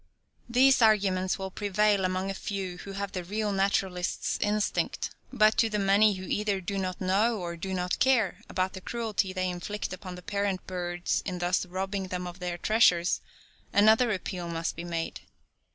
[0.49, 5.69] These arguments will prevail among a few who have the real naturalist's instinct, but to
[5.69, 9.47] the many who either do not know, or do not care, about the cruelty they
[9.47, 13.21] inflict upon the parent birds in thus robbing them of their treasures,
[13.73, 15.21] another appeal must be made.